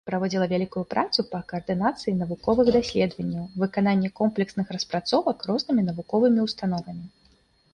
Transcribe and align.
Праводзіла 0.09 0.45
вялікую 0.51 0.81
працу 0.93 1.25
па 1.33 1.41
каардынацыі 1.51 2.13
навуковых 2.21 2.71
даследаванняў, 2.77 3.45
выкананні 3.65 4.09
комплексных 4.21 4.73
распрацовак 4.77 5.37
рознымі 5.51 5.81
навуковымі 5.91 6.39
ўстановамі. 6.49 7.05